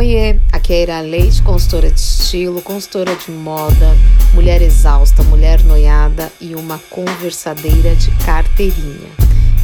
[0.00, 3.94] Oiê, aqui é a Ira Leite, consultora de estilo, consultora de moda,
[4.32, 9.10] mulher exausta, mulher noiada e uma conversadeira de carteirinha.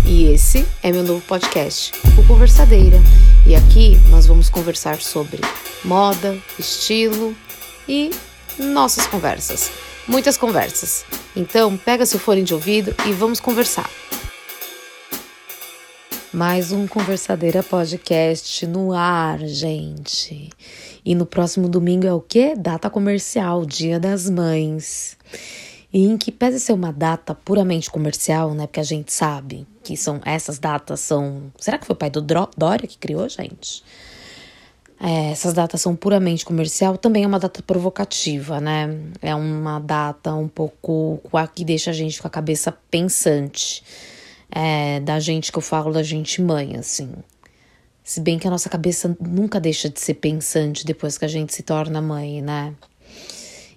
[0.04, 2.98] E esse é meu novo podcast, o Conversadeira.
[3.46, 5.40] E aqui nós vamos conversar sobre
[5.82, 7.34] moda, estilo
[7.88, 8.10] e
[8.58, 9.70] nossas conversas.
[10.06, 11.06] Muitas conversas.
[11.34, 13.88] Então, pega seu fone de ouvido e vamos conversar.
[16.36, 20.50] Mais um Conversadeira Podcast no ar, gente.
[21.02, 22.54] E no próximo domingo é o quê?
[22.54, 25.16] Data comercial, Dia das Mães.
[25.90, 28.66] E em que pese ser uma data puramente comercial, né?
[28.66, 31.50] Porque a gente sabe que são essas datas são.
[31.58, 33.82] Será que foi o pai do Dória que criou, gente?
[35.00, 38.94] É, essas datas são puramente comercial, também é uma data provocativa, né?
[39.22, 41.18] É uma data um pouco
[41.54, 43.82] que deixa a gente com a cabeça pensante
[44.58, 47.12] é, da gente que eu falo da gente mãe, assim.
[48.02, 51.52] Se bem que a nossa cabeça nunca deixa de ser pensante depois que a gente
[51.52, 52.74] se torna mãe, né?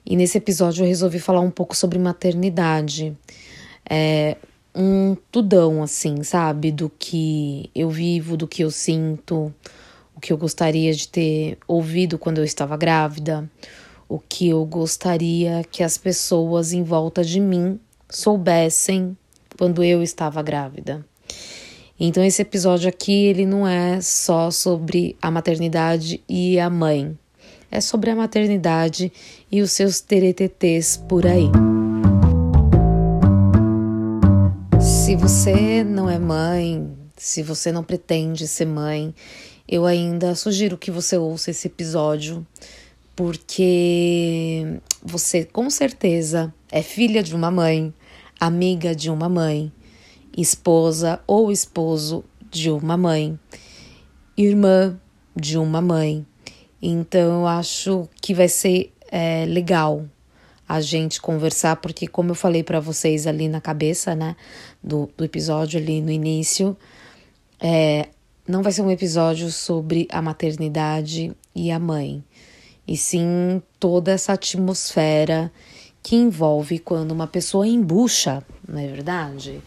[0.06, 3.14] E nesse episódio eu resolvi falar um pouco sobre maternidade.
[3.90, 4.38] É
[4.74, 6.72] um tudão, assim, sabe?
[6.72, 9.54] Do que eu vivo, do que eu sinto,
[10.16, 13.52] o que eu gostaria de ter ouvido quando eu estava grávida,
[14.08, 17.78] o que eu gostaria que as pessoas em volta de mim
[18.10, 19.18] soubessem
[19.60, 21.06] quando eu estava grávida.
[22.00, 27.20] Então esse episódio aqui ele não é só sobre a maternidade e a mãe.
[27.70, 29.12] É sobre a maternidade
[29.52, 31.52] e os seus teretetês por aí.
[34.80, 39.14] Se você não é mãe, se você não pretende ser mãe,
[39.68, 42.48] eu ainda sugiro que você ouça esse episódio,
[43.14, 47.94] porque você com certeza é filha de uma mãe,
[48.40, 49.72] amiga de uma mãe,
[50.36, 53.38] esposa ou esposo de uma mãe,
[54.38, 55.00] irmã
[55.36, 56.26] de uma mãe.
[56.82, 60.06] Então eu acho que vai ser é, legal
[60.68, 64.36] a gente conversar, porque como eu falei para vocês ali na cabeça, né,
[64.84, 66.78] do, do episódio ali no início,
[67.60, 68.08] é,
[68.48, 72.24] não vai ser um episódio sobre a maternidade e a mãe,
[72.88, 75.52] e sim toda essa atmosfera
[76.02, 79.62] que envolve quando uma pessoa embucha, não é verdade?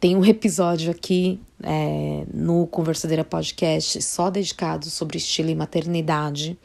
[0.00, 6.58] Tem um episódio aqui é, no Conversadeira Podcast só dedicado sobre estilo e maternidade.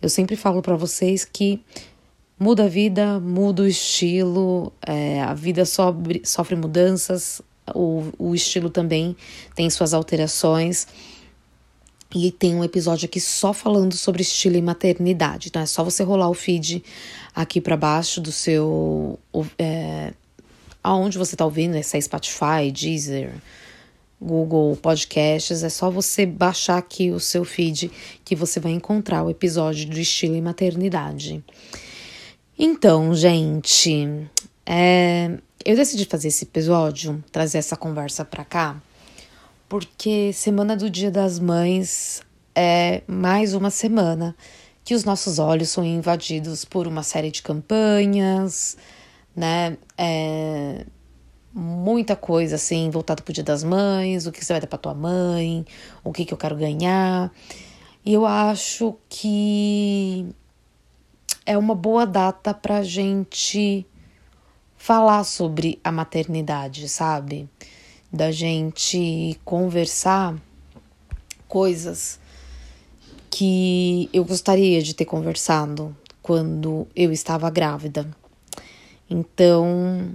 [0.00, 1.62] Eu sempre falo para vocês que
[2.38, 7.40] muda a vida, muda o estilo, é, a vida sobre, sofre mudanças,
[7.74, 9.16] o, o estilo também
[9.54, 10.86] tem suas alterações.
[12.14, 15.48] E tem um episódio aqui só falando sobre estilo e maternidade.
[15.48, 16.84] Então é só você rolar o feed
[17.34, 19.18] aqui para baixo do seu.
[19.58, 20.12] É,
[20.82, 21.82] aonde você está ouvindo, né?
[21.82, 23.32] se é Spotify, Deezer,
[24.20, 27.90] Google Podcasts, é só você baixar aqui o seu feed
[28.24, 31.42] que você vai encontrar o episódio do estilo e maternidade.
[32.58, 34.28] Então, gente,
[34.66, 38.80] é, eu decidi fazer esse episódio, trazer essa conversa para cá,
[39.72, 42.20] porque semana do Dia das Mães
[42.54, 44.36] é mais uma semana
[44.84, 48.76] que os nossos olhos são invadidos por uma série de campanhas,
[49.34, 49.78] né?
[49.96, 50.84] É,
[51.54, 54.92] muita coisa assim voltada pro Dia das Mães, o que você vai dar para tua
[54.92, 55.64] mãe,
[56.04, 57.32] o que que eu quero ganhar.
[58.04, 60.26] E eu acho que
[61.46, 63.86] é uma boa data pra gente
[64.76, 67.48] falar sobre a maternidade, sabe?
[68.12, 70.36] Da gente conversar
[71.48, 72.20] coisas
[73.30, 78.06] que eu gostaria de ter conversado quando eu estava grávida.
[79.08, 80.12] Então,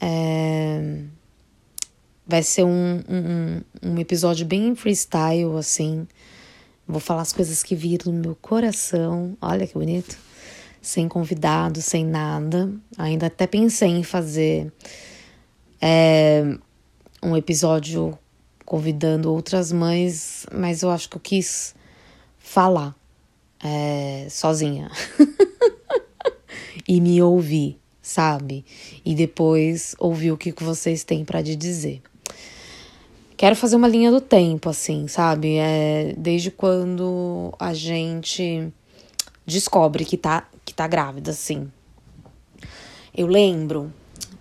[0.00, 1.02] é,
[2.26, 6.06] vai ser um, um, um episódio bem freestyle, assim.
[6.86, 9.36] Vou falar as coisas que viram no meu coração.
[9.40, 10.16] Olha que bonito.
[10.80, 12.70] Sem convidado, sem nada.
[12.96, 14.72] Ainda até pensei em fazer
[15.80, 16.56] é,
[17.22, 18.18] um episódio
[18.64, 21.74] convidando outras mães, mas eu acho que eu quis
[22.38, 22.94] falar
[23.62, 24.90] é, sozinha
[26.86, 28.64] e me ouvir, sabe?
[29.04, 32.02] E depois ouvir o que vocês têm para dizer.
[33.36, 35.56] Quero fazer uma linha do tempo, assim, sabe?
[35.58, 38.72] É, desde quando a gente
[39.46, 41.70] descobre que tá, que tá grávida, assim.
[43.16, 43.92] Eu lembro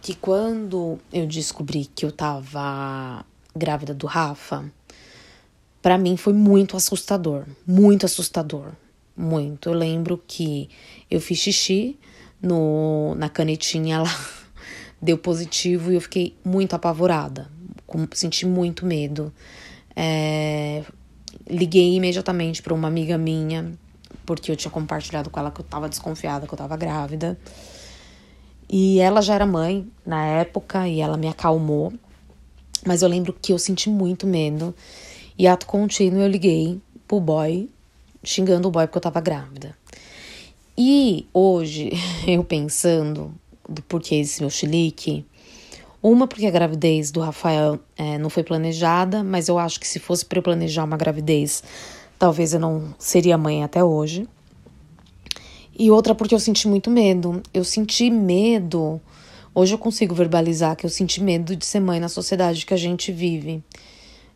[0.02, 3.26] que quando eu descobri que eu tava
[3.56, 4.72] grávida do Rafa,
[5.82, 8.72] para mim foi muito assustador, muito assustador,
[9.16, 9.70] muito.
[9.70, 10.70] Eu lembro que
[11.10, 11.98] eu fiz xixi
[12.42, 14.20] no, na canetinha lá,
[15.02, 17.50] deu positivo e eu fiquei muito apavorada,
[18.14, 19.34] senti muito medo.
[19.96, 20.84] É,
[21.50, 23.74] liguei imediatamente para uma amiga minha
[24.26, 27.40] porque eu tinha compartilhado com ela que eu tava desconfiada que eu tava grávida.
[28.70, 31.94] E ela já era mãe na época e ela me acalmou.
[32.86, 34.74] Mas eu lembro que eu senti muito medo.
[35.38, 37.70] E ato contínuo eu liguei pro boy,
[38.24, 39.76] xingando o boy porque eu tava grávida.
[40.78, 41.92] E hoje,
[42.28, 43.34] eu pensando
[43.68, 45.26] do porquê desse meu chilique,
[46.02, 50.00] uma porque a gravidez do Rafael é, não foi planejada, mas eu acho que se
[50.00, 51.64] fosse para eu planejar uma gravidez,
[52.20, 54.28] talvez eu não seria mãe até hoje.
[55.80, 57.42] E outra porque eu senti muito medo.
[57.54, 59.00] Eu senti medo.
[59.54, 62.78] Hoje eu consigo verbalizar que eu senti medo de ser mãe na sociedade que a
[62.78, 63.64] gente vive,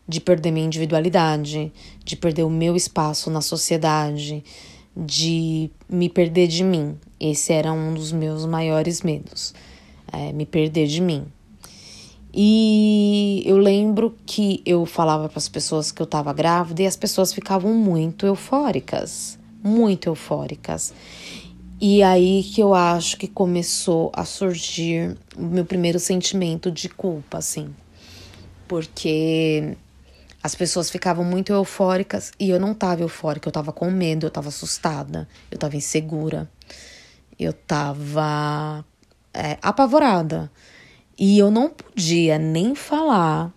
[0.06, 1.72] de perder minha individualidade,
[2.04, 4.44] de perder o meu espaço na sociedade,
[4.96, 6.96] de me perder de mim.
[7.18, 9.52] Esse era um dos meus maiores medos,
[10.12, 11.24] é, me perder de mim.
[12.32, 16.96] E eu lembro que eu falava para as pessoas que eu estava grávida e as
[16.96, 20.92] pessoas ficavam muito eufóricas, muito eufóricas.
[21.84, 27.38] E aí que eu acho que começou a surgir o meu primeiro sentimento de culpa,
[27.38, 27.74] assim.
[28.68, 29.76] Porque
[30.40, 34.30] as pessoas ficavam muito eufóricas e eu não tava eufórica, eu tava com medo, eu
[34.30, 36.48] tava assustada, eu tava insegura,
[37.36, 38.84] eu tava
[39.34, 40.48] é, apavorada.
[41.18, 43.52] E eu não podia nem falar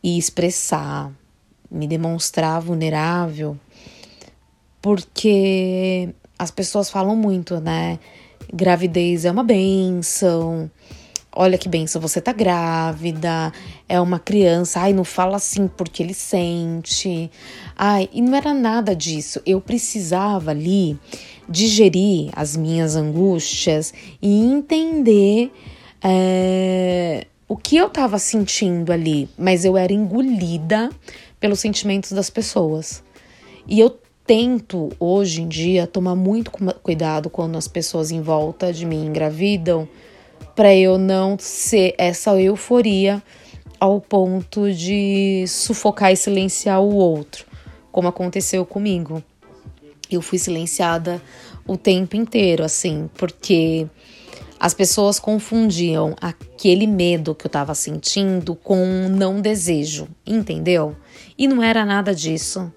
[0.00, 1.10] e expressar,
[1.68, 3.58] me demonstrar vulnerável,
[4.80, 8.00] porque as pessoas falam muito, né?
[8.52, 10.68] Gravidez é uma benção.
[11.34, 13.52] Olha que benção, você tá grávida,
[13.88, 14.80] é uma criança.
[14.80, 17.30] Ai, não fala assim porque ele sente.
[17.78, 19.40] Ai, e não era nada disso.
[19.46, 20.98] Eu precisava ali
[21.48, 25.52] digerir as minhas angústias e entender
[26.02, 30.90] é, o que eu tava sentindo ali, mas eu era engolida
[31.38, 33.02] pelos sentimentos das pessoas.
[33.66, 36.50] E eu tento hoje em dia tomar muito
[36.82, 39.88] cuidado quando as pessoas em volta de mim engravidam,
[40.54, 43.22] para eu não ser essa euforia
[43.80, 47.46] ao ponto de sufocar e silenciar o outro,
[47.90, 49.22] como aconteceu comigo.
[50.10, 51.20] Eu fui silenciada
[51.66, 53.86] o tempo inteiro, assim, porque
[54.60, 60.94] as pessoas confundiam aquele medo que eu estava sentindo com um não desejo, entendeu?
[61.36, 62.72] E não era nada disso.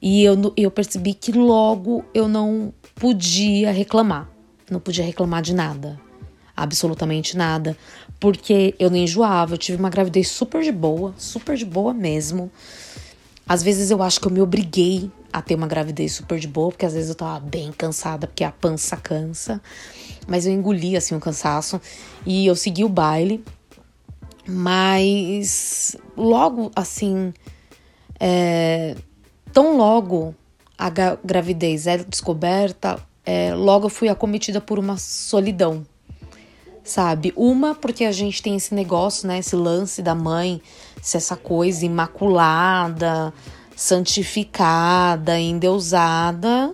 [0.00, 4.28] E eu, eu percebi que logo eu não podia reclamar.
[4.70, 6.00] Não podia reclamar de nada.
[6.56, 7.76] Absolutamente nada.
[8.20, 9.54] Porque eu não enjoava.
[9.54, 12.50] Eu tive uma gravidez super de boa, super de boa mesmo.
[13.48, 16.70] Às vezes eu acho que eu me obriguei a ter uma gravidez super de boa,
[16.70, 19.60] porque às vezes eu tava bem cansada, porque a pança cansa.
[20.26, 21.80] Mas eu engoli assim o cansaço
[22.26, 23.42] e eu segui o baile.
[24.46, 27.32] Mas logo assim,
[28.18, 28.94] é,
[29.58, 30.36] tão logo
[30.78, 32.96] a gravidez é descoberta,
[33.26, 35.84] é, logo eu fui acometida por uma solidão,
[36.84, 37.32] sabe?
[37.34, 39.40] Uma, porque a gente tem esse negócio, né?
[39.40, 40.62] Esse lance da mãe,
[41.02, 43.34] se essa coisa imaculada,
[43.74, 46.72] santificada, endeusada,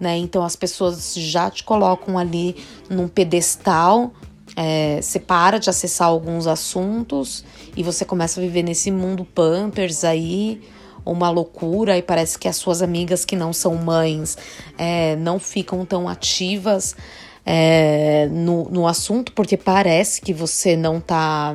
[0.00, 0.18] né?
[0.18, 2.56] Então as pessoas já te colocam ali
[2.90, 4.12] num pedestal.
[4.56, 7.44] É, você para de acessar alguns assuntos
[7.76, 10.60] e você começa a viver nesse mundo pampers aí,
[11.04, 14.36] uma loucura, e parece que as suas amigas que não são mães
[14.78, 16.96] é, não ficam tão ativas
[17.44, 21.54] é, no, no assunto, porque parece que você não tá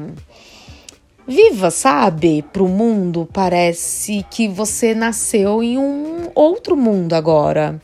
[1.27, 2.43] viva, sabe?
[2.51, 7.81] Pro mundo, parece que você nasceu em um outro mundo agora.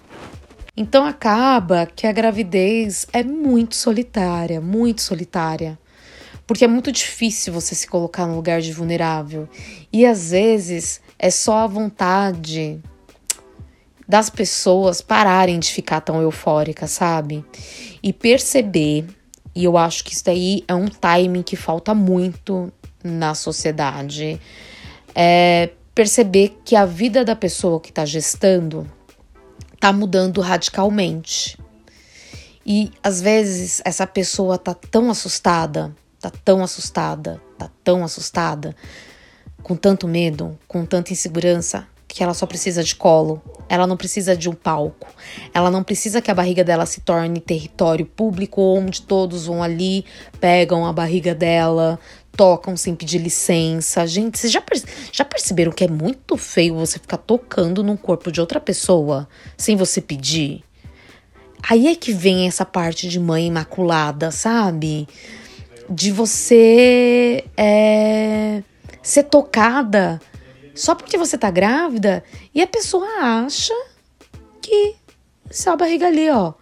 [0.78, 5.80] Então acaba que a gravidez é muito solitária, muito solitária.
[6.46, 9.48] Porque é muito difícil você se colocar no lugar de vulnerável.
[9.92, 12.79] E às vezes é só a vontade
[14.08, 17.44] das pessoas pararem de ficar tão eufóricas, sabe?
[18.03, 19.08] E perceber,
[19.55, 22.72] e eu acho que isso daí é um timing que falta muito
[23.03, 24.39] na sociedade,
[25.15, 28.88] é perceber que a vida da pessoa que está gestando
[29.79, 31.58] tá mudando radicalmente.
[32.63, 38.75] E às vezes essa pessoa tá tão assustada, tá tão assustada, tá tão assustada,
[39.66, 43.42] com tanto medo, com tanta insegurança, que ela só precisa de colo.
[43.68, 45.08] Ela não precisa de um palco.
[45.52, 50.06] Ela não precisa que a barriga dela se torne território público onde todos vão ali,
[50.40, 52.00] pegam a barriga dela,
[52.38, 54.06] tocam sem pedir licença.
[54.06, 58.32] Gente, vocês já, perce já perceberam que é muito feio você ficar tocando no corpo
[58.32, 60.64] de outra pessoa sem você pedir?
[61.68, 65.08] Aí é que vem essa parte de mãe imaculada, sabe?
[65.90, 68.62] De você é,
[69.06, 70.20] ser tocada
[70.74, 73.74] só porque você tá grávida e a pessoa acha
[74.62, 74.96] que
[75.50, 76.54] Seu a barriga ali, ó.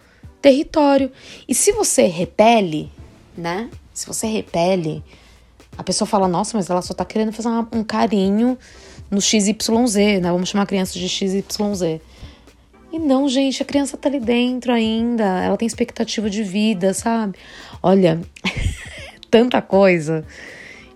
[0.42, 1.10] Território.
[1.48, 2.92] E se você repele,
[3.36, 3.70] né?
[3.94, 5.02] Se você repele,
[5.76, 8.58] a pessoa fala, nossa, mas ela só tá querendo fazer uma, um carinho
[9.10, 10.30] no XYZ, né?
[10.30, 12.00] Vamos chamar a criança de XYZ.
[12.92, 15.24] E não, gente, a criança tá ali dentro ainda.
[15.24, 17.38] Ela tem expectativa de vida, sabe?
[17.82, 18.20] Olha,
[19.30, 20.26] tanta coisa.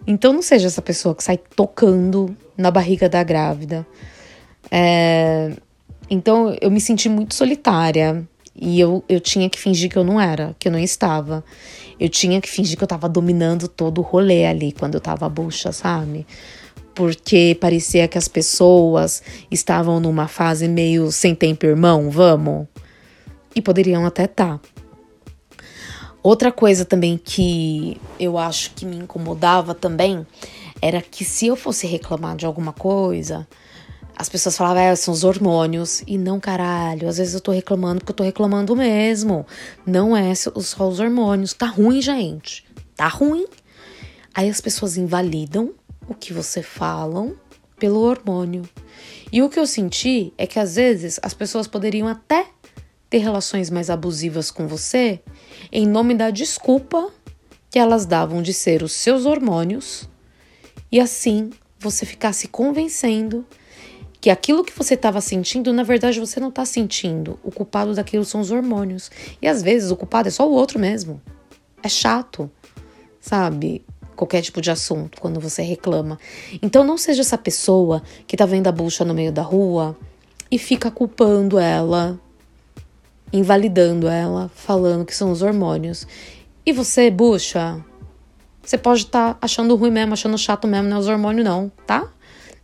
[0.09, 3.87] Então não seja essa pessoa que sai tocando na barriga da grávida.
[4.71, 5.53] É...
[6.09, 8.27] Então eu me senti muito solitária.
[8.61, 11.45] E eu, eu tinha que fingir que eu não era, que eu não estava.
[12.01, 15.29] Eu tinha que fingir que eu tava dominando todo o rolê ali quando eu tava
[15.29, 16.27] bucha, sabe?
[16.93, 22.67] Porque parecia que as pessoas estavam numa fase meio sem tempo, irmão, vamos?
[23.55, 24.59] E poderiam até estar.
[24.59, 24.78] Tá.
[26.23, 30.27] Outra coisa também que eu acho que me incomodava também
[30.83, 33.47] era que se eu fosse reclamar de alguma coisa,
[34.17, 36.03] as pessoas falavam, ah, são os hormônios.
[36.07, 39.47] E não, caralho, às vezes eu tô reclamando porque eu tô reclamando mesmo.
[39.87, 41.53] Não é só os hormônios.
[41.53, 42.65] Tá ruim, gente.
[42.97, 43.47] Tá ruim.
[44.35, 45.73] Aí as pessoas invalidam
[46.09, 47.37] o que você falam
[47.79, 48.69] pelo hormônio.
[49.31, 52.47] E o que eu senti é que às vezes as pessoas poderiam até
[53.09, 55.21] ter relações mais abusivas com você
[55.73, 57.11] em nome da desculpa
[57.71, 60.09] que elas davam de ser os seus hormônios
[60.91, 63.47] e assim você ficar se convencendo
[64.21, 67.39] que aquilo que você estava sentindo, na verdade você não está sentindo.
[67.43, 69.11] O culpado daquilo são os hormônios.
[69.41, 71.21] E às vezes o culpado é só o outro mesmo.
[71.83, 72.51] É chato,
[73.21, 73.85] sabe?
[74.17, 76.19] Qualquer tipo de assunto, quando você reclama.
[76.61, 79.97] Então não seja essa pessoa que tá vendo a bucha no meio da rua
[80.51, 82.19] e fica culpando ela,
[83.33, 86.07] invalidando ela, falando que são os hormônios.
[86.65, 87.83] E você, bucha,
[88.63, 91.73] você pode estar tá achando ruim mesmo, achando chato mesmo, não é os hormônios, não,
[91.87, 92.09] tá?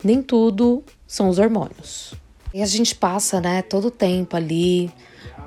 [0.03, 2.15] Nem tudo são os hormônios.
[2.53, 4.91] E a gente passa, né, todo o tempo ali,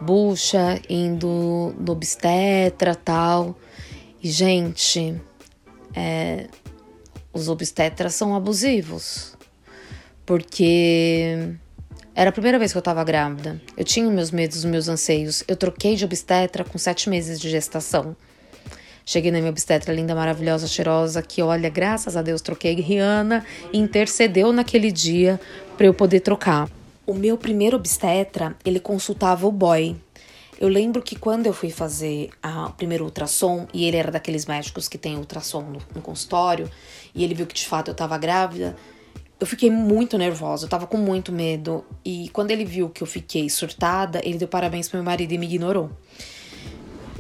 [0.02, 3.56] bucha, indo no obstetra tal.
[4.22, 5.16] E, gente,
[5.94, 6.48] é,
[7.32, 9.38] os obstetras são abusivos.
[10.26, 11.56] Porque
[12.18, 13.62] era a primeira vez que eu tava grávida.
[13.78, 15.44] Eu tinha meus medos, meus anseios.
[15.48, 18.16] Eu troquei de obstetra com sete meses de gestação.
[19.06, 24.52] Cheguei na minha obstetra linda, maravilhosa, cheirosa, que olha, graças a Deus, troquei Rihanna intercedeu
[24.52, 25.40] naquele dia
[25.78, 26.68] para eu poder trocar.
[27.06, 29.96] O meu primeiro obstetra, ele consultava o boy.
[30.60, 32.32] Eu lembro que quando eu fui fazer
[32.68, 36.68] o primeiro ultrassom, e ele era daqueles médicos que tem ultrassom no, no consultório,
[37.14, 38.76] e ele viu que de fato eu tava grávida,
[39.40, 41.86] eu fiquei muito nervosa, eu tava com muito medo.
[42.04, 45.38] E quando ele viu que eu fiquei surtada, ele deu parabéns pro meu marido e
[45.38, 45.92] me ignorou.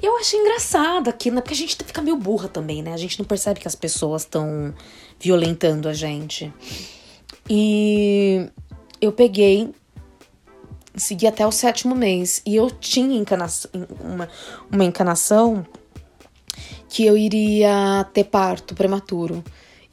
[0.01, 2.93] Eu achei engraçado aquilo, porque a gente fica meio burra também, né?
[2.93, 4.73] A gente não percebe que as pessoas estão
[5.19, 6.53] violentando a gente.
[7.49, 8.47] E
[9.01, 9.71] eu peguei,
[10.95, 12.41] segui até o sétimo mês.
[12.45, 14.29] E eu tinha encanação, uma,
[14.71, 15.65] uma encanação
[16.89, 19.43] que eu iria ter parto prematuro.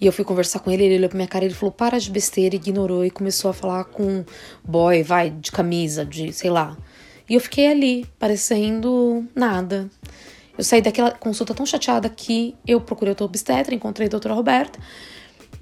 [0.00, 2.10] E eu fui conversar com ele, ele olhou pra minha cara ele falou: para de
[2.10, 4.24] besteira, ignorou e começou a falar com
[4.64, 6.76] boy, vai, de camisa, de sei lá.
[7.28, 9.88] E eu fiquei ali, parecendo nada.
[10.56, 14.78] Eu saí daquela consulta tão chateada que eu procurei o obstetra, encontrei a doutora Roberta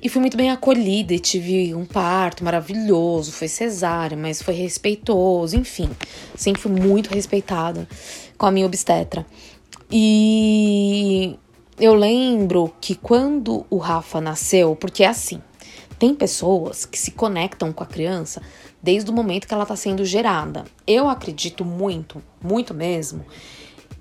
[0.02, 5.56] e fui muito bem acolhida e tive um parto maravilhoso, foi cesárea, mas foi respeitoso,
[5.56, 5.88] enfim,
[6.34, 7.88] sempre fui muito respeitada
[8.36, 9.24] com a minha obstetra.
[9.90, 11.38] E
[11.78, 15.40] eu lembro que quando o Rafa nasceu, porque é assim,
[15.98, 18.42] tem pessoas que se conectam com a criança
[18.82, 20.64] desde o momento que ela está sendo gerada.
[20.86, 23.24] Eu acredito muito, muito mesmo,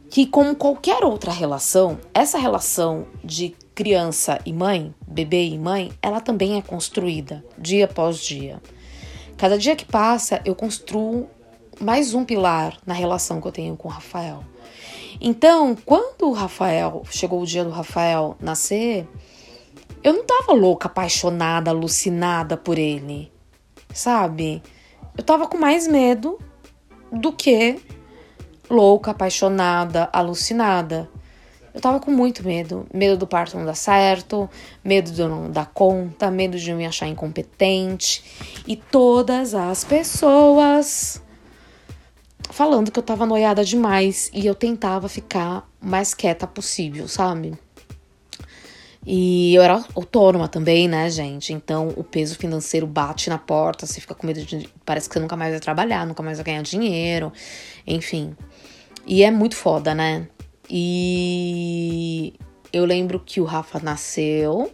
[0.09, 6.19] que como qualquer outra relação, essa relação de criança e mãe, bebê e mãe, ela
[6.19, 8.61] também é construída dia após dia.
[9.37, 11.29] Cada dia que passa, eu construo
[11.79, 14.43] mais um pilar na relação que eu tenho com o Rafael.
[15.23, 19.07] Então, quando o Rafael chegou o dia do Rafael nascer,
[20.03, 23.31] eu não tava louca, apaixonada, alucinada por ele,
[23.93, 24.63] sabe?
[25.15, 26.39] Eu tava com mais medo
[27.11, 27.79] do que
[28.67, 31.07] louca, apaixonada, alucinada.
[31.71, 32.87] Eu tava com muito medo.
[32.91, 34.49] Medo do parto não dar certo,
[34.83, 38.23] medo de eu não dar conta, medo de eu me achar incompetente.
[38.65, 41.21] E todas as pessoas
[42.51, 47.57] falando que eu tava noiada demais e eu tentava ficar mais quieta possível, sabe?
[49.05, 51.53] E eu era autônoma também, né, gente?
[51.53, 54.69] Então o peso financeiro bate na porta, você fica com medo de.
[54.85, 57.33] Parece que você nunca mais vai trabalhar, nunca mais vai ganhar dinheiro,
[57.87, 58.35] enfim.
[59.05, 60.27] E é muito foda, né?
[60.69, 62.33] E
[62.71, 64.71] eu lembro que o Rafa nasceu,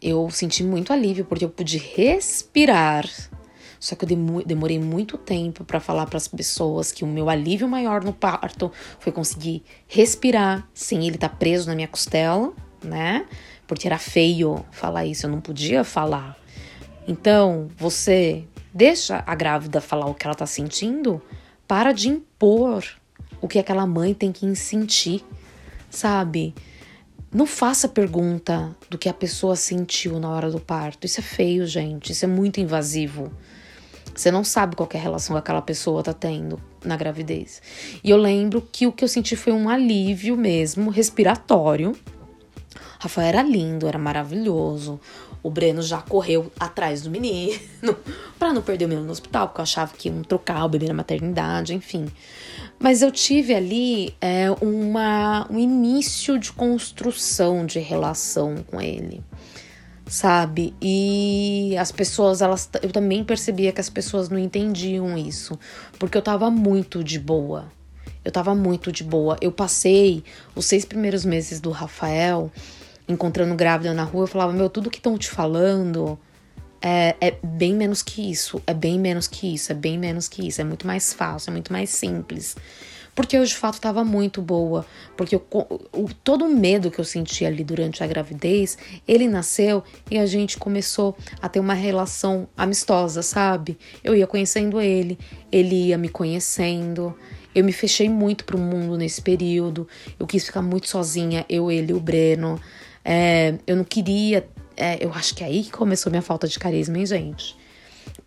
[0.00, 3.04] eu senti muito alívio, porque eu pude respirar.
[3.80, 7.68] Só que eu demorei muito tempo para falar para as pessoas que o meu alívio
[7.68, 13.26] maior no parto foi conseguir respirar sem ele estar tá preso na minha costela, né?
[13.66, 16.36] Porque era feio falar isso, eu não podia falar.
[17.06, 21.22] Então, você deixa a grávida falar o que ela tá sentindo,
[21.66, 22.84] para de impor
[23.40, 25.24] o que aquela mãe tem que sentir,
[25.90, 26.54] sabe?
[27.32, 31.04] Não faça pergunta do que a pessoa sentiu na hora do parto.
[31.06, 32.12] Isso é feio, gente.
[32.12, 33.30] Isso é muito invasivo.
[34.18, 37.62] Você não sabe qual é a relação que aquela pessoa tá tendo na gravidez.
[38.02, 41.96] E eu lembro que o que eu senti foi um alívio mesmo, respiratório.
[42.98, 45.00] Rafael era lindo, era maravilhoso.
[45.40, 47.60] O Breno já correu atrás do menino
[48.36, 50.88] para não perder o menino no hospital, porque eu achava que iam trocar o bebê
[50.88, 52.08] na maternidade, enfim.
[52.76, 59.22] Mas eu tive ali é, uma, um início de construção de relação com ele,
[60.08, 60.74] sabe?
[60.80, 65.58] E as pessoas, elas, eu também percebia que as pessoas não entendiam isso,
[65.98, 67.70] porque eu tava muito de boa.
[68.24, 69.36] Eu tava muito de boa.
[69.40, 70.24] Eu passei
[70.54, 72.50] os seis primeiros meses do Rafael
[73.08, 74.24] encontrando grávida na rua.
[74.24, 76.18] Eu falava, meu, tudo que estão te falando
[76.80, 80.46] é, é, bem menos que isso, é bem menos que isso, é bem menos que
[80.46, 82.56] isso, é muito mais fácil, é muito mais simples.
[83.18, 87.04] Porque eu de fato estava muito boa, porque eu, o, todo o medo que eu
[87.04, 92.48] senti ali durante a gravidez, ele nasceu e a gente começou a ter uma relação
[92.56, 93.76] amistosa, sabe?
[94.04, 95.18] Eu ia conhecendo ele,
[95.50, 97.12] ele ia me conhecendo.
[97.52, 99.88] Eu me fechei muito pro mundo nesse período.
[100.16, 102.60] Eu quis ficar muito sozinha, eu, ele o Breno.
[103.04, 106.56] É, eu não queria é, eu acho que é aí que começou minha falta de
[106.56, 107.56] carisma, hein, gente?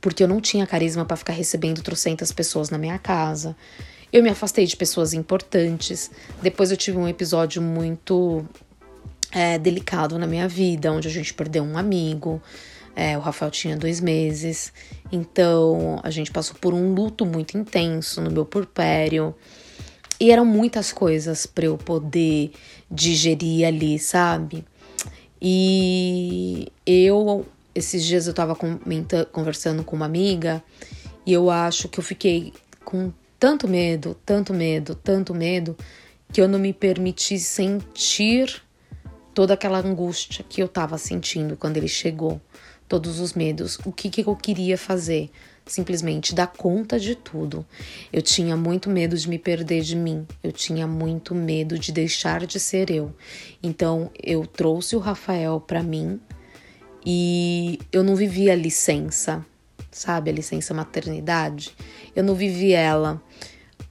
[0.01, 3.55] Porque eu não tinha carisma para ficar recebendo trocentas pessoas na minha casa.
[4.11, 6.11] Eu me afastei de pessoas importantes.
[6.41, 8.45] Depois eu tive um episódio muito
[9.31, 12.41] é, delicado na minha vida, onde a gente perdeu um amigo.
[12.93, 14.73] É, o Rafael tinha dois meses,
[15.09, 19.33] então a gente passou por um luto muito intenso no meu purpério.
[20.19, 22.51] E eram muitas coisas para eu poder
[22.91, 24.65] digerir ali, sabe?
[25.41, 28.55] E eu, esses dias eu tava
[29.31, 30.61] conversando com uma amiga
[31.25, 35.75] e eu acho que eu fiquei com tanto medo, tanto medo, tanto medo,
[36.31, 38.61] que eu não me permiti sentir
[39.33, 42.39] toda aquela angústia que eu tava sentindo quando ele chegou,
[42.87, 43.79] todos os medos.
[43.83, 45.31] O que, que eu queria fazer?
[45.65, 47.65] simplesmente dar conta de tudo.
[48.11, 52.45] Eu tinha muito medo de me perder de mim, eu tinha muito medo de deixar
[52.45, 53.13] de ser eu.
[53.63, 56.19] Então eu trouxe o Rafael para mim
[57.05, 59.45] e eu não vivi a licença,
[59.91, 61.75] sabe, a licença maternidade.
[62.15, 63.21] Eu não vivi ela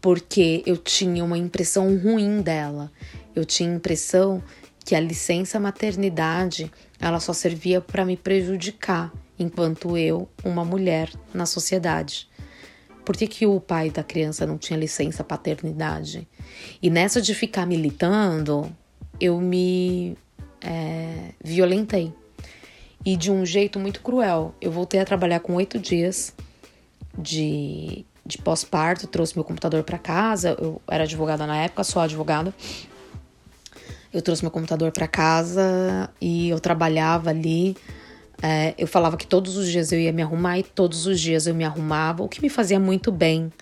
[0.00, 2.90] porque eu tinha uma impressão ruim dela.
[3.34, 4.42] Eu tinha a impressão
[4.84, 11.46] que a licença maternidade ela só servia para me prejudicar enquanto eu, uma mulher na
[11.46, 12.28] sociedade.
[13.04, 16.28] Por que, que o pai da criança não tinha licença paternidade?
[16.82, 18.70] E nessa de ficar militando,
[19.18, 20.16] eu me
[20.60, 22.12] é, violentei.
[23.04, 24.54] E de um jeito muito cruel.
[24.60, 26.34] Eu voltei a trabalhar com oito dias
[27.16, 30.56] de, de pós-parto, trouxe meu computador para casa.
[30.60, 32.54] Eu era advogada na época, só advogada.
[34.12, 37.76] Eu trouxe meu computador para casa e eu trabalhava ali
[38.42, 41.46] é, eu falava que todos os dias eu ia me arrumar e todos os dias
[41.46, 43.52] eu me arrumava, o que me fazia muito bem.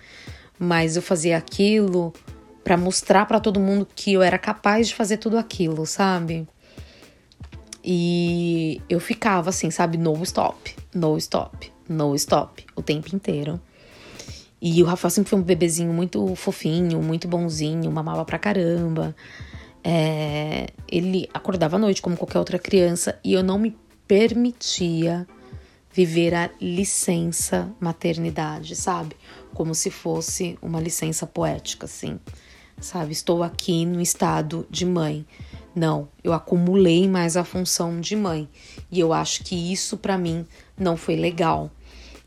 [0.57, 2.13] Mas eu fazia aquilo
[2.63, 6.47] para mostrar para todo mundo que eu era capaz de fazer tudo aquilo, sabe?
[7.83, 9.97] E eu ficava assim, sabe?
[9.97, 13.59] No stop, no stop, no stop, o tempo inteiro.
[14.61, 19.15] E o Rafael sempre foi um bebezinho muito fofinho, muito bonzinho, mamava pra caramba.
[19.81, 25.25] É, ele acordava à noite como qualquer outra criança e eu não me permitia
[25.91, 29.15] viver a licença maternidade, sabe?
[29.53, 32.19] Como se fosse uma licença poética, assim,
[32.79, 33.13] sabe?
[33.13, 35.25] Estou aqui no estado de mãe.
[35.75, 38.49] Não, eu acumulei mais a função de mãe
[38.91, 40.45] e eu acho que isso para mim
[40.77, 41.71] não foi legal.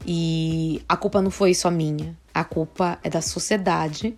[0.06, 4.16] E a culpa não foi só minha, a culpa é da sociedade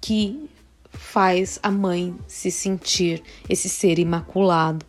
[0.00, 0.48] que
[0.90, 4.84] faz a mãe se sentir esse ser imaculado.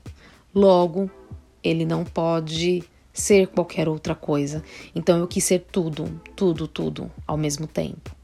[0.54, 1.10] Logo,
[1.64, 2.84] ele não pode
[3.14, 4.64] ser qualquer outra coisa.
[4.96, 8.16] Então eu quis ser tudo, tudo, tudo ao mesmo tempo.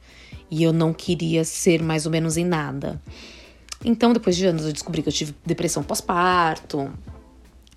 [0.50, 3.02] E eu não queria ser mais ou menos em nada.
[3.84, 6.92] Então, depois de anos, eu descobri que eu tive depressão pós-parto.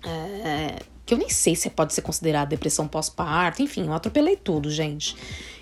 [0.03, 3.61] É, que eu nem sei se pode ser considerada depressão pós-parto.
[3.61, 5.15] Enfim, eu atropelei tudo, gente.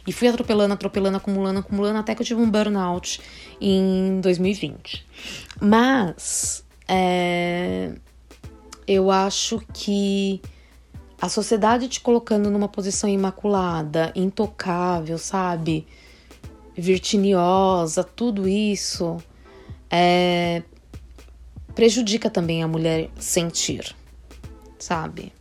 [0.06, 3.22] E fui atropelando, atropelando, acumulando, acumulando, até que eu tive um burnout
[3.60, 5.06] em 2020.
[5.60, 6.64] Mas.
[6.88, 7.94] É,
[8.88, 10.40] eu acho que
[11.20, 15.88] a sociedade te colocando numa posição imaculada, intocável, sabe?
[16.76, 19.18] Virtiniosa, tudo isso
[19.90, 20.64] é,
[21.74, 23.96] prejudica também a mulher sentir,
[24.80, 25.34] sabe?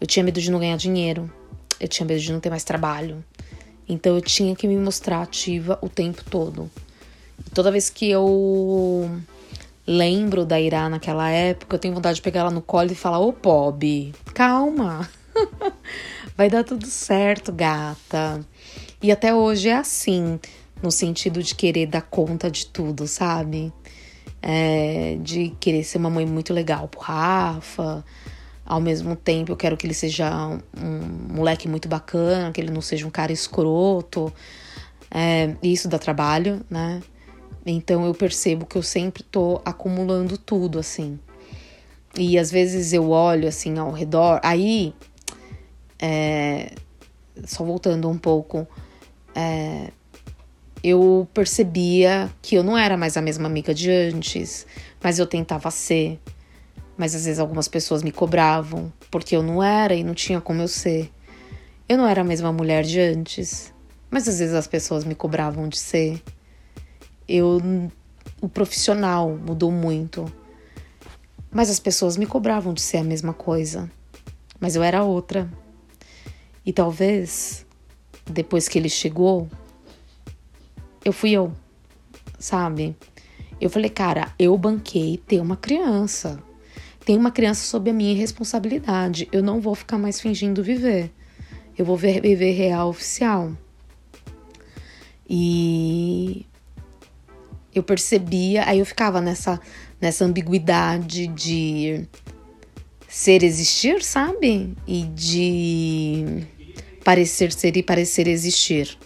[0.00, 1.30] Eu tinha medo de não ganhar dinheiro,
[1.80, 3.24] eu tinha medo de não ter mais trabalho,
[3.88, 6.70] então eu tinha que me mostrar ativa o tempo todo.
[7.46, 9.10] E toda vez que eu
[9.86, 13.20] lembro da Irá naquela época, eu tenho vontade de pegar ela no colo e falar:
[13.20, 15.08] Ô, Bob, calma,
[16.36, 18.44] vai dar tudo certo, gata.
[19.02, 20.38] E até hoje é assim,
[20.82, 23.72] no sentido de querer dar conta de tudo, sabe?
[24.40, 28.04] É, de querer ser uma mãe muito legal pro Rafa.
[28.64, 30.30] Ao mesmo tempo, eu quero que ele seja
[30.76, 34.32] um moleque muito bacana, que ele não seja um cara escroto.
[35.10, 37.00] É, isso dá trabalho, né?
[37.64, 41.18] Então eu percebo que eu sempre tô acumulando tudo, assim.
[42.16, 44.40] E às vezes eu olho assim ao redor.
[44.42, 44.94] Aí,
[45.98, 46.72] é,
[47.44, 48.66] só voltando um pouco,
[49.34, 49.90] é,
[50.82, 54.66] eu percebia que eu não era mais a mesma amiga de antes,
[55.02, 56.20] mas eu tentava ser.
[56.96, 60.62] Mas às vezes algumas pessoas me cobravam porque eu não era e não tinha como
[60.62, 61.10] eu ser.
[61.88, 63.72] Eu não era a mesma mulher de antes,
[64.10, 66.22] mas às vezes as pessoas me cobravam de ser
[67.28, 67.60] eu
[68.40, 70.32] o profissional mudou muito.
[71.50, 73.90] Mas as pessoas me cobravam de ser a mesma coisa,
[74.60, 75.50] mas eu era outra.
[76.64, 77.66] E talvez
[78.30, 79.48] depois que ele chegou,
[81.04, 81.52] eu fui eu,
[82.38, 82.96] sabe?
[83.60, 86.42] Eu falei, cara, eu banquei ter uma criança.
[87.04, 89.28] Tem uma criança sob a minha responsabilidade.
[89.32, 91.10] Eu não vou ficar mais fingindo viver.
[91.76, 93.52] Eu vou viver real oficial.
[95.28, 96.46] E
[97.74, 99.60] eu percebia, aí eu ficava nessa,
[100.00, 102.06] nessa ambiguidade de
[103.08, 104.74] ser existir, sabe?
[104.86, 106.46] E de
[107.04, 108.98] parecer ser e parecer existir.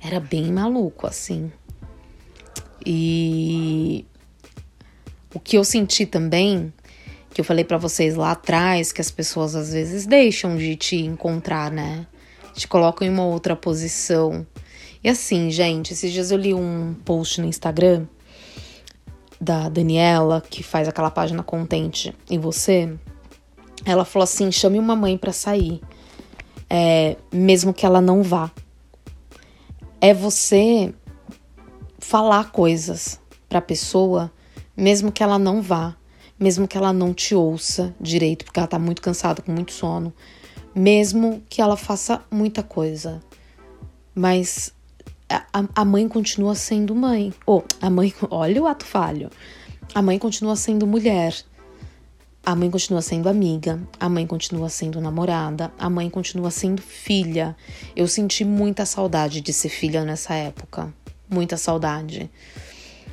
[0.00, 1.50] Era bem maluco, assim.
[2.84, 4.04] E
[5.34, 6.72] o que eu senti também,
[7.34, 10.96] que eu falei para vocês lá atrás, que as pessoas às vezes deixam de te
[10.96, 12.06] encontrar, né?
[12.54, 14.46] Te colocam em uma outra posição.
[15.02, 18.06] E assim, gente, esses dias eu li um post no Instagram
[19.40, 22.92] da Daniela, que faz aquela página Contente em Você.
[23.84, 25.80] Ela falou assim: chame uma mãe para sair,
[26.68, 28.50] é, mesmo que ela não vá.
[30.00, 30.94] É você
[31.98, 34.30] falar coisas pra pessoa,
[34.76, 35.96] mesmo que ela não vá,
[36.38, 40.12] mesmo que ela não te ouça direito, porque ela tá muito cansada, com muito sono,
[40.74, 43.20] mesmo que ela faça muita coisa.
[44.14, 44.72] Mas
[45.28, 47.32] a, a mãe continua sendo mãe.
[47.44, 49.30] Ou oh, a mãe, olha o ato falho.
[49.94, 51.34] A mãe continua sendo mulher.
[52.48, 57.54] A mãe continua sendo amiga, a mãe continua sendo namorada, a mãe continua sendo filha.
[57.94, 60.90] Eu senti muita saudade de ser filha nessa época,
[61.28, 62.30] muita saudade.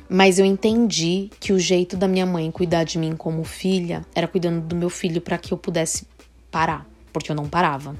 [0.08, 4.26] Mas eu entendi que o jeito da minha mãe cuidar de mim como filha era
[4.26, 6.08] cuidando do meu filho para que eu pudesse
[6.50, 7.94] parar, porque eu não parava.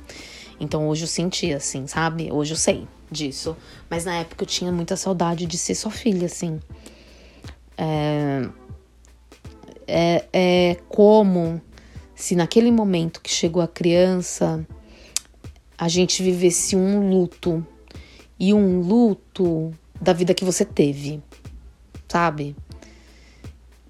[0.58, 2.32] Então hoje eu senti assim, sabe?
[2.32, 3.54] Hoje eu sei disso.
[3.90, 6.58] Mas na época eu tinha muita saudade de ser só filha, assim.
[7.76, 8.48] É,
[9.86, 11.60] é, é como
[12.14, 14.66] se naquele momento que chegou a criança
[15.78, 17.64] a gente vivesse um luto
[18.38, 21.22] e um luto da vida que você teve,
[22.08, 22.56] sabe?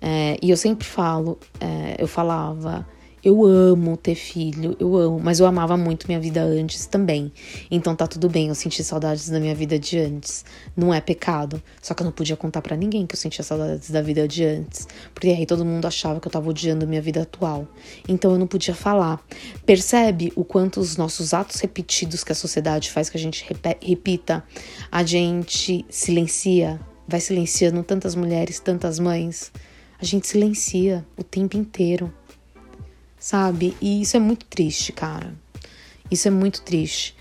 [0.00, 2.86] É, e eu sempre falo, é, eu falava,
[3.26, 7.32] eu amo ter filho, eu amo, mas eu amava muito minha vida antes também.
[7.68, 10.44] Então tá tudo bem eu sentir saudades da minha vida de antes.
[10.76, 11.60] Não é pecado.
[11.82, 14.44] Só que eu não podia contar para ninguém que eu sentia saudades da vida de
[14.44, 14.86] antes.
[15.12, 17.66] Porque aí todo mundo achava que eu tava odiando minha vida atual.
[18.08, 19.20] Então eu não podia falar.
[19.64, 23.44] Percebe o quanto os nossos atos repetidos que a sociedade faz que a gente
[23.82, 24.44] repita,
[24.88, 29.50] a gente silencia, vai silenciando tantas mulheres, tantas mães.
[30.00, 32.14] A gente silencia o tempo inteiro
[33.18, 33.76] sabe?
[33.80, 35.34] E isso é muito triste, cara.
[36.10, 37.16] Isso é muito triste.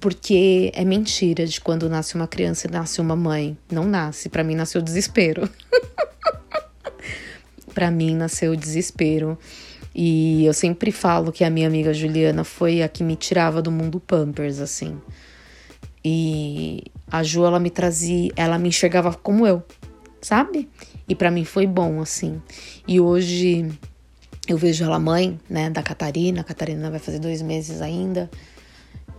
[0.00, 3.56] Porque é mentira de quando nasce uma criança e nasce uma mãe.
[3.70, 4.28] Não nasce.
[4.28, 5.48] Para mim nasceu desespero.
[7.72, 9.38] para mim nasceu desespero.
[9.94, 13.70] E eu sempre falo que a minha amiga Juliana foi a que me tirava do
[13.70, 15.00] mundo Pampers, assim.
[16.04, 19.62] E a Ju, ela me trazia, ela me enxergava como eu,
[20.20, 20.68] sabe?
[21.08, 22.42] E para mim foi bom, assim.
[22.86, 23.70] E hoje
[24.52, 26.40] eu vejo ela mãe, né, da Catarina.
[26.40, 28.30] A Catarina vai fazer dois meses ainda.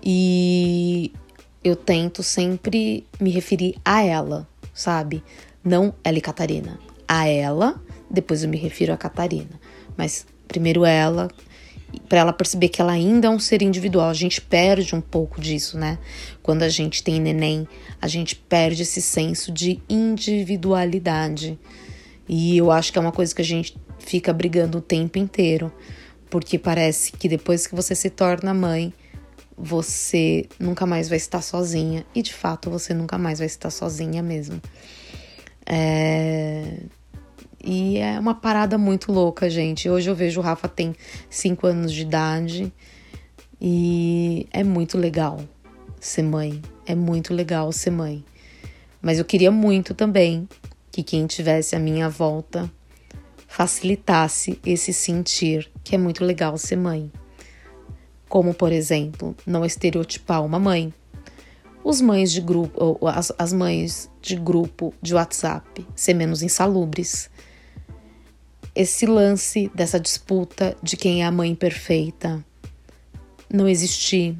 [0.03, 1.11] E
[1.63, 5.23] eu tento sempre me referir a ela, sabe?
[5.63, 6.79] Não ela e Catarina.
[7.07, 9.59] A ela, depois eu me refiro a Catarina.
[9.97, 11.29] Mas primeiro ela
[12.09, 14.09] para ela perceber que ela ainda é um ser individual.
[14.09, 15.97] A gente perde um pouco disso, né?
[16.43, 17.67] Quando a gente tem neném,
[18.01, 21.57] a gente perde esse senso de individualidade.
[22.27, 25.71] E eu acho que é uma coisa que a gente fica brigando o tempo inteiro,
[26.29, 28.93] porque parece que depois que você se torna mãe,
[29.57, 32.05] você nunca mais vai estar sozinha.
[32.13, 34.61] E de fato, você nunca mais vai estar sozinha mesmo.
[35.65, 36.81] É...
[37.63, 39.89] E é uma parada muito louca, gente.
[39.89, 40.95] Hoje eu vejo o Rafa tem
[41.29, 42.71] 5 anos de idade
[43.59, 45.39] e é muito legal
[45.99, 46.61] ser mãe.
[46.85, 48.23] É muito legal ser mãe.
[49.01, 50.47] Mas eu queria muito também
[50.91, 52.71] que quem tivesse a minha volta
[53.55, 57.09] facilitasse esse sentir que é muito legal ser mãe.
[58.27, 60.93] Como, por exemplo, não estereotipar uma mãe.
[61.81, 67.29] Os mães de grupo, as, as mães de grupo de WhatsApp ser menos insalubres
[68.75, 72.43] esse lance dessa disputa de quem é a mãe perfeita
[73.49, 74.35] não existir.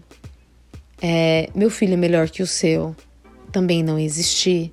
[1.01, 2.93] É, meu filho é melhor que o seu
[3.49, 4.71] também não existir.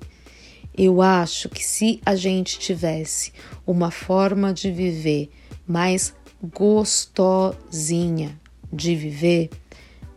[0.75, 3.31] Eu acho que se a gente tivesse
[3.65, 5.29] uma forma de viver
[5.67, 8.39] mais gostosinha
[8.71, 9.49] de viver,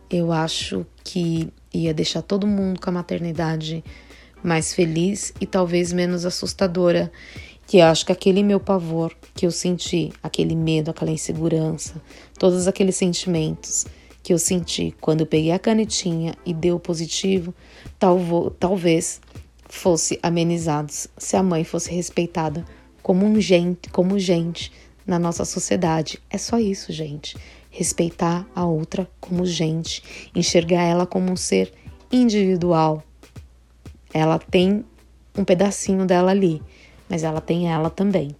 [0.09, 3.83] eu acho que ia deixar todo mundo com a maternidade
[4.43, 7.11] mais feliz e talvez menos assustadora.
[7.67, 12.01] Que eu acho que aquele meu pavor que eu senti, aquele medo, aquela insegurança,
[12.39, 13.85] todos aqueles sentimentos
[14.23, 17.53] que eu senti quando eu peguei a canetinha e deu positivo,
[17.99, 19.19] talvo, talvez
[19.69, 22.65] fosse amenizados se a mãe fosse respeitada
[23.01, 24.71] como um gente, como gente
[25.05, 26.19] na nossa sociedade.
[26.29, 27.37] É só isso, gente.
[27.69, 31.71] Respeitar a outra como gente, enxergar ela como um ser
[32.11, 33.03] individual.
[34.13, 34.83] Ela tem
[35.37, 36.61] um pedacinho dela ali
[37.09, 38.35] mas ela tem ela também,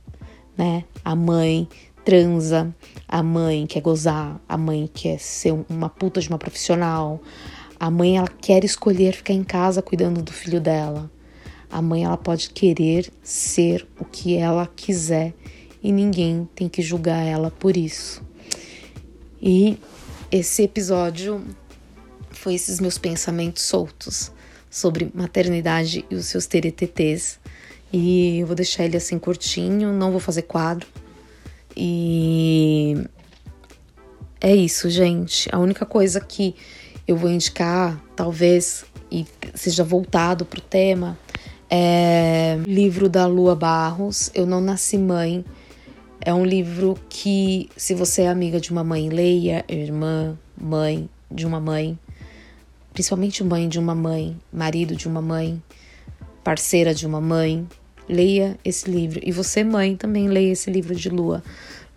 [0.57, 0.83] né?
[1.03, 1.67] A mãe
[2.03, 2.73] transa,
[3.07, 7.21] a mãe quer gozar, a mãe quer ser uma puta de uma profissional,
[7.79, 11.09] a mãe ela quer escolher ficar em casa cuidando do filho dela.
[11.69, 15.33] A mãe ela pode querer ser o que ela quiser
[15.83, 18.21] e ninguém tem que julgar ela por isso.
[19.41, 19.77] E
[20.31, 21.43] esse episódio
[22.31, 24.31] foi esses meus pensamentos soltos
[24.69, 27.39] sobre maternidade e os seus teretetês.
[27.91, 30.87] E eu vou deixar ele assim curtinho, não vou fazer quadro.
[31.75, 32.95] E
[34.41, 35.49] é isso, gente.
[35.53, 36.55] A única coisa que
[37.07, 39.25] eu vou indicar, talvez, e
[39.55, 41.17] seja voltado pro tema,
[41.69, 45.43] é livro da Lua Barros, Eu Não Nasci Mãe.
[46.21, 51.45] É um livro que, se você é amiga de uma mãe, leia, irmã, mãe de
[51.45, 51.97] uma mãe,
[52.93, 55.61] principalmente mãe de uma mãe, marido de uma mãe,
[56.43, 57.67] parceira de uma mãe,
[58.07, 59.19] leia esse livro.
[59.23, 61.43] E você, mãe, também leia esse livro de Lua.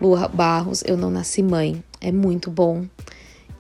[0.00, 1.83] Lua Barros, Eu Não Nasci Mãe.
[2.00, 2.87] É muito bom.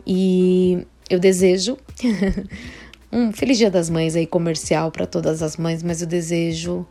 [0.06, 1.76] E eu desejo
[3.12, 6.86] um feliz Dia das Mães aí comercial para todas as mães, mas eu desejo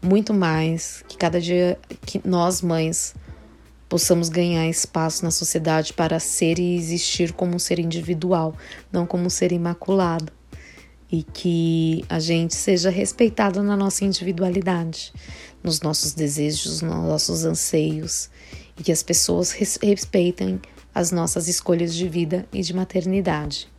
[0.00, 3.14] muito mais que cada dia que nós mães
[3.88, 8.54] possamos ganhar espaço na sociedade para ser e existir como um ser individual,
[8.92, 10.32] não como um ser imaculado
[11.10, 15.12] e que a gente seja respeitado na nossa individualidade,
[15.62, 18.30] nos nossos desejos, nos nossos anseios
[18.78, 20.60] e que as pessoas respeitem
[20.94, 23.73] as nossas escolhas de vida e de maternidade.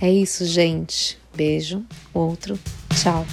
[0.00, 1.18] É isso, gente.
[1.34, 1.84] Beijo,
[2.14, 2.58] outro,
[3.00, 3.26] tchau.